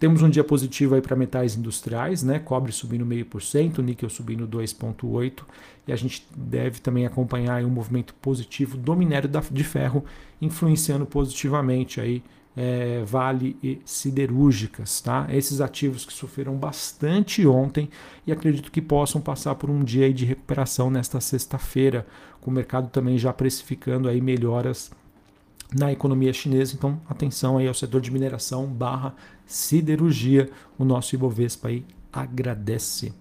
Temos 0.00 0.20
um 0.20 0.28
dia 0.28 0.42
positivo 0.42 0.96
aí 0.96 1.00
para 1.00 1.14
metais 1.14 1.54
industriais, 1.54 2.24
né? 2.24 2.40
Cobre 2.40 2.72
subindo 2.72 3.06
meio 3.06 3.24
por 3.24 3.40
cento, 3.40 3.80
níquel 3.80 4.10
subindo 4.10 4.48
2,8 4.48 5.44
e 5.86 5.92
a 5.92 5.96
gente 5.96 6.26
deve 6.36 6.80
também 6.80 7.06
acompanhar 7.06 7.64
um 7.64 7.70
movimento 7.70 8.12
positivo 8.14 8.76
do 8.76 8.96
minério 8.96 9.30
de 9.52 9.62
ferro 9.62 10.04
influenciando 10.40 11.06
positivamente 11.06 12.00
aí 12.00 12.20
é, 12.56 13.02
Vale 13.04 13.56
e 13.62 13.80
siderúrgicas, 13.84 15.00
tá? 15.00 15.26
Esses 15.30 15.60
ativos 15.60 16.04
que 16.04 16.12
sofreram 16.12 16.54
bastante 16.56 17.46
ontem 17.46 17.88
e 18.26 18.32
acredito 18.32 18.70
que 18.70 18.82
possam 18.82 19.20
passar 19.20 19.54
por 19.54 19.70
um 19.70 19.82
dia 19.82 20.12
de 20.12 20.24
recuperação 20.24 20.90
nesta 20.90 21.20
sexta-feira, 21.20 22.06
com 22.40 22.50
o 22.50 22.54
mercado 22.54 22.88
também 22.88 23.16
já 23.16 23.32
precificando 23.32 24.08
aí 24.08 24.20
melhoras 24.20 24.90
na 25.74 25.90
economia 25.90 26.32
chinesa. 26.32 26.74
Então, 26.74 27.00
atenção 27.08 27.58
aí 27.58 27.66
ao 27.66 27.74
setor 27.74 28.00
de 28.00 28.10
mineração 28.10 28.66
barra 28.66 29.14
siderurgia. 29.46 30.50
O 30.78 30.84
nosso 30.84 31.14
Ibovespa 31.14 31.68
aí 31.68 31.84
agradece. 32.12 33.12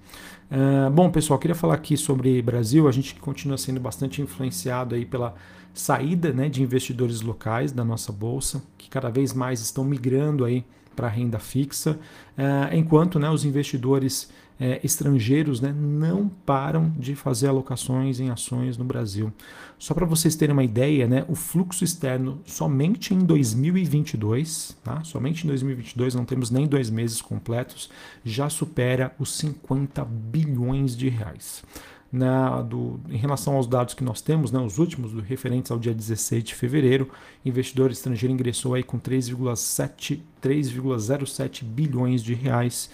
Uh, 0.51 0.91
bom, 0.91 1.09
pessoal, 1.09 1.39
queria 1.39 1.55
falar 1.55 1.75
aqui 1.75 1.95
sobre 1.95 2.41
Brasil. 2.41 2.87
A 2.87 2.91
gente 2.91 3.15
continua 3.15 3.57
sendo 3.57 3.79
bastante 3.79 4.21
influenciado 4.21 4.95
aí 4.95 5.05
pela 5.05 5.33
saída 5.73 6.31
né, 6.31 6.49
de 6.49 6.61
investidores 6.61 7.21
locais 7.21 7.71
da 7.71 7.83
nossa 7.83 8.11
bolsa, 8.11 8.61
que 8.77 8.89
cada 8.89 9.09
vez 9.09 9.33
mais 9.33 9.61
estão 9.61 9.83
migrando 9.83 10.45
aí 10.45 10.65
para 10.95 11.07
a 11.07 11.09
renda 11.09 11.39
fixa, 11.39 11.97
uh, 12.37 12.75
enquanto 12.75 13.17
né, 13.17 13.29
os 13.29 13.45
investidores 13.45 14.23
uh, 14.59 14.79
estrangeiros 14.83 15.61
né, 15.61 15.73
não 15.73 16.29
param 16.45 16.93
de 16.97 17.15
fazer 17.15 17.47
alocações 17.47 18.19
em 18.19 18.29
ações 18.29 18.77
no 18.77 18.83
Brasil. 18.83 19.31
Só 19.79 19.93
para 19.93 20.05
vocês 20.05 20.35
terem 20.35 20.53
uma 20.53 20.63
ideia, 20.63 21.07
né, 21.07 21.25
o 21.27 21.35
fluxo 21.35 21.83
externo 21.83 22.39
somente 22.45 23.13
em 23.13 23.19
2022, 23.19 24.77
tá? 24.83 25.03
somente 25.03 25.45
em 25.45 25.47
2022, 25.47 26.13
não 26.13 26.25
temos 26.25 26.51
nem 26.51 26.67
dois 26.67 26.89
meses 26.89 27.21
completos, 27.21 27.89
já 28.23 28.49
supera 28.49 29.15
os 29.17 29.33
50 29.37 30.05
bilhões 30.05 30.95
de 30.95 31.09
reais 31.09 31.63
na, 32.11 32.61
do, 32.61 32.99
em 33.09 33.17
relação 33.17 33.55
aos 33.55 33.65
dados 33.67 33.93
que 33.93 34.03
nós 34.03 34.21
temos, 34.21 34.51
né, 34.51 34.59
os 34.59 34.77
últimos 34.77 35.13
referentes 35.23 35.71
ao 35.71 35.79
dia 35.79 35.93
16 35.93 36.43
de 36.43 36.53
fevereiro, 36.53 37.09
investidor 37.45 37.89
estrangeiro 37.91 38.33
ingressou 38.33 38.73
aí 38.73 38.83
com 38.83 38.99
3,07 38.99 41.63
bilhões 41.63 42.21
de 42.21 42.33
reais 42.33 42.89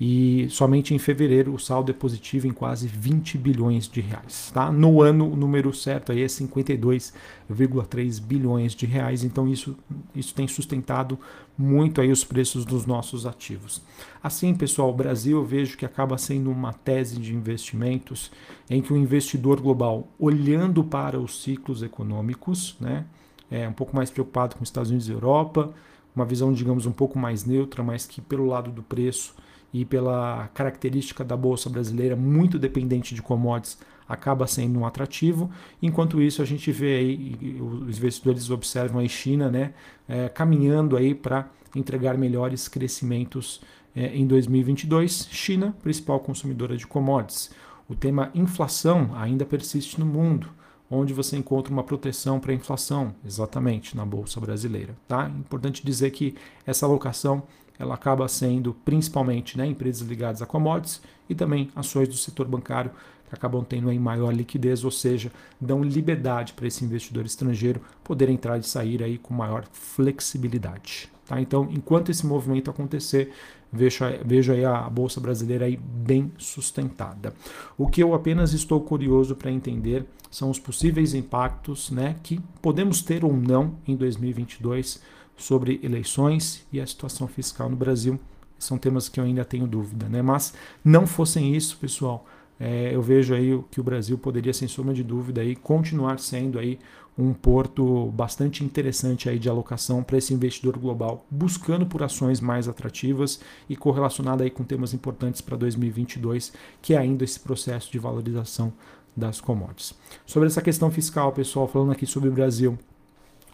e 0.00 0.46
somente 0.50 0.94
em 0.94 0.98
fevereiro 0.98 1.52
o 1.52 1.58
saldo 1.58 1.90
é 1.90 1.94
positivo 1.94 2.46
em 2.46 2.52
quase 2.52 2.86
20 2.86 3.36
bilhões 3.36 3.88
de 3.88 4.00
reais. 4.00 4.50
Tá? 4.54 4.70
No 4.70 5.02
ano 5.02 5.32
o 5.32 5.34
número 5.34 5.74
certo 5.74 6.12
aí 6.12 6.22
é 6.22 6.26
52,3 6.26 8.20
bilhões 8.22 8.74
de 8.74 8.86
reais, 8.86 9.24
então 9.24 9.48
isso, 9.48 9.76
isso 10.14 10.32
tem 10.34 10.46
sustentado 10.46 11.18
muito 11.56 12.00
aí 12.00 12.12
os 12.12 12.22
preços 12.22 12.64
dos 12.64 12.86
nossos 12.86 13.26
ativos. 13.26 13.82
Assim, 14.22 14.54
pessoal, 14.54 14.90
o 14.90 14.94
Brasil 14.94 15.38
eu 15.38 15.44
vejo 15.44 15.76
que 15.76 15.84
acaba 15.84 16.16
sendo 16.16 16.50
uma 16.50 16.72
tese 16.72 17.18
de 17.18 17.34
investimentos 17.34 18.30
em 18.70 18.80
que 18.80 18.92
o 18.92 18.96
investidor 18.96 19.60
global, 19.60 20.06
olhando 20.18 20.84
para 20.84 21.18
os 21.18 21.42
ciclos 21.42 21.82
econômicos, 21.82 22.76
né, 22.80 23.04
é 23.50 23.66
um 23.68 23.72
pouco 23.72 23.96
mais 23.96 24.10
preocupado 24.10 24.54
com 24.54 24.62
os 24.62 24.68
Estados 24.68 24.90
Unidos 24.90 25.08
e 25.08 25.12
Europa, 25.12 25.74
uma 26.14 26.24
visão, 26.24 26.52
digamos, 26.52 26.86
um 26.86 26.92
pouco 26.92 27.18
mais 27.18 27.44
neutra, 27.44 27.82
mas 27.82 28.06
que 28.06 28.20
pelo 28.20 28.46
lado 28.46 28.70
do 28.70 28.82
preço 28.82 29.34
e 29.72 29.84
pela 29.84 30.48
característica 30.54 31.24
da 31.24 31.36
bolsa 31.36 31.68
brasileira 31.68 32.16
muito 32.16 32.58
dependente 32.58 33.14
de 33.14 33.22
commodities 33.22 33.78
acaba 34.08 34.46
sendo 34.46 34.78
um 34.78 34.86
atrativo. 34.86 35.50
Enquanto 35.82 36.22
isso, 36.22 36.40
a 36.40 36.44
gente 36.44 36.72
vê 36.72 36.96
aí, 36.96 37.60
os 37.60 37.98
investidores 37.98 38.48
observam 38.50 39.00
a 39.00 39.06
China 39.06 39.50
né, 39.50 39.74
é, 40.08 40.28
caminhando 40.28 40.96
aí 40.96 41.14
para 41.14 41.50
entregar 41.76 42.16
melhores 42.16 42.68
crescimentos 42.68 43.60
é, 43.94 44.06
em 44.16 44.26
2022. 44.26 45.28
China, 45.30 45.76
principal 45.82 46.18
consumidora 46.20 46.76
de 46.76 46.86
commodities. 46.86 47.50
O 47.86 47.94
tema 47.94 48.30
inflação 48.34 49.10
ainda 49.14 49.44
persiste 49.44 50.00
no 50.00 50.06
mundo 50.06 50.48
onde 50.90 51.12
você 51.12 51.36
encontra 51.36 51.72
uma 51.72 51.84
proteção 51.84 52.40
para 52.40 52.52
a 52.52 52.54
inflação, 52.54 53.14
exatamente 53.24 53.96
na 53.96 54.06
bolsa 54.06 54.40
brasileira, 54.40 54.96
tá? 55.06 55.28
Importante 55.28 55.84
dizer 55.84 56.10
que 56.10 56.34
essa 56.66 56.86
alocação 56.86 57.42
ela 57.78 57.94
acaba 57.94 58.26
sendo 58.28 58.74
principalmente 58.84 59.56
né, 59.56 59.66
empresas 59.66 60.06
ligadas 60.06 60.42
a 60.42 60.46
commodities 60.46 61.00
e 61.28 61.34
também 61.34 61.70
ações 61.76 62.08
do 62.08 62.16
setor 62.16 62.46
bancário 62.46 62.90
que 63.28 63.34
acabam 63.34 63.62
tendo 63.62 63.90
aí 63.90 63.98
maior 63.98 64.32
liquidez, 64.32 64.84
ou 64.84 64.90
seja, 64.90 65.30
dão 65.60 65.84
liberdade 65.84 66.54
para 66.54 66.66
esse 66.66 66.84
investidor 66.84 67.26
estrangeiro 67.26 67.80
poder 68.02 68.28
entrar 68.28 68.58
e 68.58 68.62
sair 68.62 69.02
aí 69.02 69.18
com 69.18 69.34
maior 69.34 69.66
flexibilidade. 69.70 71.10
Tá? 71.26 71.40
Então, 71.40 71.68
enquanto 71.70 72.10
esse 72.10 72.26
movimento 72.26 72.70
acontecer, 72.70 73.32
vejo, 73.70 74.04
vejo 74.24 74.52
aí 74.52 74.64
a 74.64 74.88
bolsa 74.88 75.20
brasileira 75.20 75.66
aí 75.66 75.76
bem 75.76 76.32
sustentada. 76.38 77.34
O 77.76 77.86
que 77.86 78.02
eu 78.02 78.14
apenas 78.14 78.54
estou 78.54 78.80
curioso 78.80 79.36
para 79.36 79.50
entender 79.50 80.06
são 80.30 80.50
os 80.50 80.58
possíveis 80.58 81.12
impactos 81.12 81.90
né, 81.90 82.16
que 82.22 82.40
podemos 82.62 83.02
ter 83.02 83.24
ou 83.24 83.32
não 83.32 83.74
em 83.86 83.94
2022 83.94 85.02
sobre 85.38 85.80
eleições 85.82 86.66
e 86.70 86.80
a 86.80 86.86
situação 86.86 87.26
fiscal 87.26 87.70
no 87.70 87.76
Brasil. 87.76 88.20
São 88.58 88.76
temas 88.76 89.08
que 89.08 89.18
eu 89.18 89.24
ainda 89.24 89.44
tenho 89.44 89.66
dúvida, 89.66 90.08
né? 90.08 90.20
Mas 90.20 90.52
não 90.84 91.06
fossem 91.06 91.54
isso, 91.54 91.78
pessoal, 91.78 92.26
é, 92.60 92.92
eu 92.92 93.00
vejo 93.00 93.34
aí 93.34 93.58
que 93.70 93.80
o 93.80 93.84
Brasil 93.84 94.18
poderia, 94.18 94.52
sem 94.52 94.66
sombra 94.66 94.92
de 94.92 95.04
dúvida, 95.04 95.40
aí, 95.40 95.54
continuar 95.54 96.18
sendo 96.18 96.58
aí 96.58 96.78
um 97.16 97.32
porto 97.32 98.06
bastante 98.12 98.64
interessante 98.64 99.28
aí 99.28 99.38
de 99.38 99.48
alocação 99.48 100.04
para 100.04 100.18
esse 100.18 100.32
investidor 100.32 100.78
global, 100.78 101.26
buscando 101.28 101.84
por 101.84 102.02
ações 102.02 102.40
mais 102.40 102.68
atrativas 102.68 103.40
e 103.68 103.76
correlacionado 103.76 104.42
aí 104.42 104.50
com 104.50 104.62
temas 104.62 104.94
importantes 104.94 105.40
para 105.40 105.56
2022, 105.56 106.52
que 106.80 106.94
é 106.94 106.98
ainda 106.98 107.24
esse 107.24 107.40
processo 107.40 107.90
de 107.90 107.98
valorização 107.98 108.72
das 109.16 109.40
commodities. 109.40 109.94
Sobre 110.24 110.46
essa 110.46 110.62
questão 110.62 110.92
fiscal, 110.92 111.32
pessoal, 111.32 111.66
falando 111.66 111.90
aqui 111.90 112.06
sobre 112.06 112.28
o 112.28 112.32
Brasil, 112.32 112.78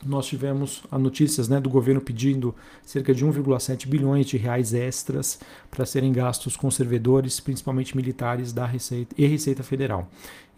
nós 0.04 0.26
tivemos 0.26 0.82
a 0.90 0.98
notícias 0.98 1.48
né, 1.48 1.60
do 1.60 1.70
governo 1.70 2.00
pedindo 2.00 2.54
cerca 2.84 3.14
de 3.14 3.24
1,7 3.24 3.86
bilhões 3.86 4.26
de 4.26 4.36
reais 4.36 4.74
extras 4.74 5.38
para 5.70 5.86
serem 5.86 6.12
gastos 6.12 6.56
com 6.56 6.70
servidores, 6.70 7.40
principalmente 7.40 7.96
militares 7.96 8.52
da 8.52 8.66
Receita 8.66 9.14
e 9.18 9.26
Receita 9.26 9.62
Federal. 9.62 10.08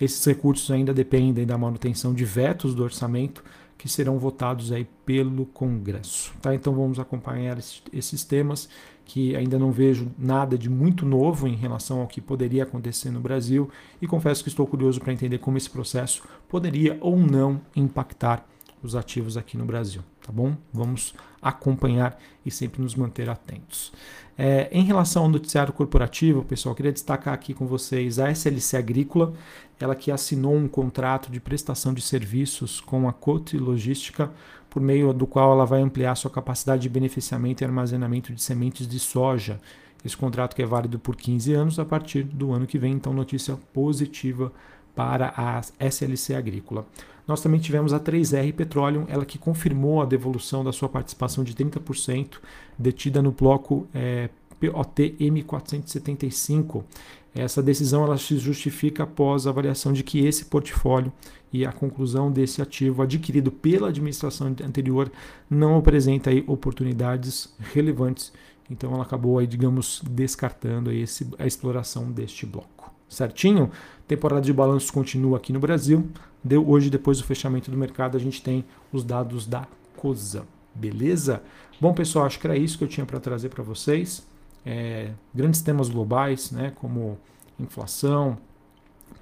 Esses 0.00 0.24
recursos 0.24 0.70
ainda 0.70 0.92
dependem 0.92 1.46
da 1.46 1.56
manutenção 1.56 2.12
de 2.12 2.24
vetos 2.24 2.74
do 2.74 2.82
orçamento 2.82 3.42
que 3.78 3.88
serão 3.88 4.18
votados 4.18 4.72
aí 4.72 4.86
pelo 5.04 5.46
Congresso. 5.46 6.32
Tá? 6.40 6.54
Então 6.54 6.74
vamos 6.74 6.98
acompanhar 6.98 7.58
esses 7.58 8.24
temas 8.24 8.68
que 9.04 9.36
ainda 9.36 9.58
não 9.58 9.70
vejo 9.70 10.10
nada 10.18 10.58
de 10.58 10.68
muito 10.68 11.06
novo 11.06 11.46
em 11.46 11.54
relação 11.54 12.00
ao 12.00 12.08
que 12.08 12.20
poderia 12.20 12.64
acontecer 12.64 13.10
no 13.10 13.20
Brasil 13.20 13.70
e 14.02 14.06
confesso 14.06 14.42
que 14.42 14.48
estou 14.48 14.66
curioso 14.66 15.00
para 15.00 15.12
entender 15.12 15.38
como 15.38 15.56
esse 15.56 15.70
processo 15.70 16.22
poderia 16.48 16.98
ou 17.00 17.16
não 17.16 17.60
impactar 17.74 18.44
os 18.86 18.96
ativos 18.96 19.36
aqui 19.36 19.56
no 19.56 19.64
Brasil, 19.64 20.02
tá 20.24 20.32
bom? 20.32 20.56
Vamos 20.72 21.14
acompanhar 21.42 22.18
e 22.44 22.50
sempre 22.50 22.80
nos 22.80 22.94
manter 22.94 23.28
atentos. 23.28 23.92
É, 24.38 24.68
em 24.70 24.84
relação 24.84 25.24
ao 25.24 25.28
noticiário 25.28 25.72
corporativo, 25.72 26.44
pessoal, 26.44 26.74
queria 26.74 26.92
destacar 26.92 27.32
aqui 27.32 27.54
com 27.54 27.66
vocês 27.66 28.18
a 28.18 28.30
SLC 28.30 28.76
Agrícola, 28.76 29.32
ela 29.80 29.94
que 29.94 30.10
assinou 30.10 30.54
um 30.54 30.68
contrato 30.68 31.30
de 31.30 31.40
prestação 31.40 31.92
de 31.92 32.02
serviços 32.02 32.80
com 32.80 33.08
a 33.08 33.12
Cote 33.12 33.56
Logística, 33.58 34.30
por 34.68 34.82
meio 34.82 35.12
do 35.12 35.26
qual 35.26 35.52
ela 35.52 35.64
vai 35.64 35.80
ampliar 35.80 36.14
sua 36.16 36.30
capacidade 36.30 36.82
de 36.82 36.88
beneficiamento 36.88 37.62
e 37.62 37.64
armazenamento 37.64 38.32
de 38.32 38.42
sementes 38.42 38.86
de 38.86 38.98
soja. 38.98 39.60
Esse 40.04 40.16
contrato 40.16 40.54
que 40.54 40.62
é 40.62 40.66
válido 40.66 40.98
por 40.98 41.16
15 41.16 41.52
anos 41.54 41.78
a 41.78 41.84
partir 41.84 42.22
do 42.22 42.52
ano 42.52 42.66
que 42.66 42.78
vem, 42.78 42.92
então 42.92 43.12
notícia 43.12 43.58
positiva 43.72 44.52
para 44.96 45.32
a 45.36 45.60
SLC 45.78 46.34
Agrícola. 46.34 46.86
Nós 47.28 47.40
também 47.42 47.60
tivemos 47.60 47.92
a 47.92 48.00
3R 48.00 48.52
Petroleum, 48.54 49.04
ela 49.08 49.26
que 49.26 49.36
confirmou 49.36 50.00
a 50.00 50.06
devolução 50.06 50.64
da 50.64 50.72
sua 50.72 50.88
participação 50.88 51.44
de 51.44 51.54
30% 51.54 52.38
detida 52.78 53.20
no 53.20 53.32
bloco 53.32 53.86
é, 53.92 54.30
POT 54.58 55.16
M475. 55.20 56.82
Essa 57.34 57.62
decisão 57.62 58.04
ela 58.04 58.16
se 58.16 58.38
justifica 58.38 59.02
após 59.02 59.46
a 59.46 59.50
avaliação 59.50 59.92
de 59.92 60.02
que 60.02 60.24
esse 60.24 60.46
portfólio 60.46 61.12
e 61.52 61.66
a 61.66 61.72
conclusão 61.72 62.32
desse 62.32 62.62
ativo 62.62 63.02
adquirido 63.02 63.52
pela 63.52 63.88
administração 63.88 64.46
anterior 64.46 65.12
não 65.50 65.76
apresenta 65.76 66.30
aí 66.30 66.42
oportunidades 66.46 67.54
relevantes. 67.74 68.32
Então 68.70 68.92
ela 68.94 69.02
acabou 69.02 69.38
aí, 69.38 69.46
digamos, 69.46 70.00
descartando 70.08 70.90
aí 70.90 71.02
esse, 71.02 71.28
a 71.38 71.46
exploração 71.46 72.10
deste 72.10 72.46
bloco. 72.46 72.75
Certinho? 73.08 73.70
Temporada 74.06 74.42
de 74.42 74.52
balanços 74.52 74.90
continua 74.90 75.36
aqui 75.36 75.52
no 75.52 75.60
Brasil. 75.60 76.08
Deu, 76.42 76.68
hoje, 76.68 76.90
depois 76.90 77.18
do 77.18 77.24
fechamento 77.24 77.70
do 77.70 77.76
mercado, 77.76 78.16
a 78.16 78.20
gente 78.20 78.42
tem 78.42 78.64
os 78.92 79.04
dados 79.04 79.46
da 79.46 79.66
COSA. 79.96 80.46
Beleza? 80.74 81.42
Bom, 81.80 81.92
pessoal, 81.92 82.26
acho 82.26 82.38
que 82.38 82.46
era 82.46 82.56
isso 82.56 82.78
que 82.78 82.84
eu 82.84 82.88
tinha 82.88 83.06
para 83.06 83.18
trazer 83.18 83.48
para 83.48 83.62
vocês. 83.62 84.26
é, 84.66 85.12
grandes 85.32 85.62
temas 85.62 85.88
globais, 85.88 86.50
né, 86.50 86.72
como 86.74 87.16
inflação, 87.58 88.36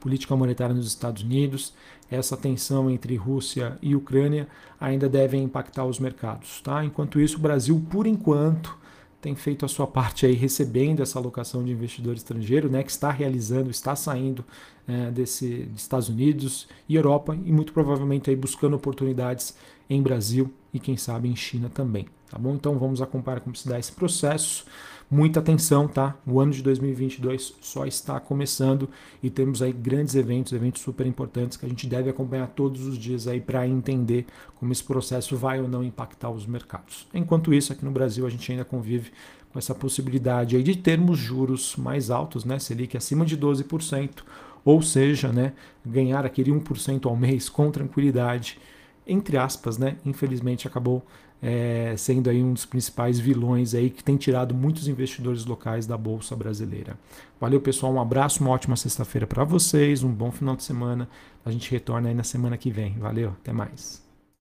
política 0.01 0.35
monetária 0.35 0.75
nos 0.75 0.87
Estados 0.87 1.23
Unidos, 1.23 1.75
essa 2.11 2.37
tensão 2.37 2.91
entre 2.91 3.15
Rússia 3.17 3.77
e 3.83 3.95
Ucrânia 3.95 4.49
ainda 4.81 5.09
devem 5.09 5.45
impactar 5.45 5.85
os 5.85 5.99
mercados. 5.99 6.63
Tá? 6.63 6.83
Enquanto 6.85 7.21
isso, 7.21 7.37
o 7.37 7.41
Brasil, 7.41 7.85
por 7.91 8.07
enquanto, 8.07 8.77
tem 9.25 9.35
feito 9.35 9.65
a 9.65 9.69
sua 9.69 9.87
parte 9.87 10.27
aí 10.27 10.35
recebendo 10.35 11.03
essa 11.03 11.19
alocação 11.19 11.65
de 11.65 11.73
investidor 11.73 12.15
estrangeiro, 12.15 12.69
né, 12.69 12.83
que 12.83 12.91
está 12.91 13.11
realizando, 13.11 13.71
está 13.71 13.97
saindo 13.97 14.45
é, 14.87 15.11
desse, 15.11 15.63
dos 15.63 15.81
Estados 15.81 16.11
Unidos 16.11 16.69
e 16.87 16.95
Europa 16.95 17.35
e 17.35 17.51
muito 17.51 17.73
provavelmente 17.73 18.29
aí 18.29 18.37
buscando 18.37 18.77
oportunidades 18.77 19.57
em 19.89 20.03
Brasil 20.03 20.53
e 20.75 20.79
quem 20.79 20.99
sabe 20.99 21.27
em 21.27 21.35
China 21.35 21.71
também, 21.73 22.07
tá 22.31 22.39
bom? 22.39 22.55
Então 22.55 22.79
vamos 22.79 23.01
acompanhar 23.01 23.41
como 23.41 23.57
se 23.57 23.67
dá 23.67 23.79
esse 23.79 23.93
processo. 23.93 24.67
Muita 25.15 25.39
atenção, 25.39 25.87
tá? 25.87 26.17
O 26.27 26.41
ano 26.41 26.51
de 26.51 26.61
2022 26.61 27.55
só 27.61 27.87
está 27.87 28.19
começando 28.19 28.89
e 29.23 29.31
temos 29.31 29.63
aí 29.63 29.73
grandes 29.73 30.17
eventos, 30.17 30.53
eventos 30.53 30.83
super 30.83 31.07
importantes 31.07 31.57
que 31.57 31.65
a 31.65 31.69
gente 31.69 31.87
deve 31.87 32.11
acompanhar 32.11 32.49
todos 32.49 32.85
os 32.85 32.99
dias 32.99 33.29
aí 33.29 33.41
para 33.41 33.65
entender 33.65 34.27
como 34.57 34.73
esse 34.73 34.83
processo 34.83 35.37
vai 35.37 35.61
ou 35.61 35.69
não 35.69 35.85
impactar 35.85 36.31
os 36.31 36.47
mercados. 36.47 37.07
Enquanto 37.15 37.55
isso, 37.55 37.73
aqui 37.73 37.85
no 37.85 37.93
Brasil 37.93 38.27
a 38.27 38.29
gente 38.29 38.51
ainda 38.51 38.65
convive 38.65 39.13
com 39.53 39.59
essa 39.61 39.73
possibilidade 39.73 40.57
aí 40.57 40.65
de 40.65 40.75
termos 40.75 41.17
juros 41.17 41.77
mais 41.77 42.11
altos, 42.11 42.45
né? 42.45 42.59
Selic 42.59 42.97
acima 42.97 43.25
de 43.25 43.39
12%, 43.39 44.25
ou 44.65 44.83
seja, 44.83 45.31
né, 45.33 45.53
ganhar 45.87 46.27
aquele 46.27 46.51
1% 46.51 47.07
ao 47.07 47.15
mês 47.15 47.49
com 47.49 47.71
tranquilidade 47.71 48.59
entre 49.07 49.37
aspas, 49.37 49.79
né, 49.79 49.97
infelizmente 50.05 50.67
acabou 50.67 51.05
é, 51.47 51.95
sendo 51.99 52.31
aí 52.31 52.43
um 52.43 52.55
dos 52.55 52.65
principais 52.65 53.21
vilões 53.21 53.75
aí 53.75 53.91
que 53.91 54.03
tem 54.03 54.17
tirado 54.17 54.55
muitos 54.55 54.89
investidores 54.89 55.45
locais 55.45 55.87
da 55.87 55.95
bolsa 55.95 56.35
brasileira. 56.35 56.99
Valeu 57.39 57.61
pessoal, 57.61 57.93
um 57.93 58.01
abraço, 58.01 58.43
uma 58.43 58.51
ótima 58.51 58.77
sexta-feira 58.77 59.27
para 59.27 59.45
vocês, 59.45 60.03
um 60.03 60.11
bom 60.11 60.33
final 60.33 60.57
de 60.57 60.63
semana. 60.63 61.07
A 61.45 61.51
gente 61.51 61.71
retorna 61.71 62.09
aí 62.09 62.15
na 62.15 62.25
semana 62.25 62.57
que 62.57 62.71
vem. 62.71 62.95
Valeu, 62.99 63.31
até 63.43 63.53
mais. 63.53 64.04